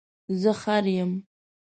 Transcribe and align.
زه 0.41 0.51
خر 0.61 0.85
یم 0.97 1.11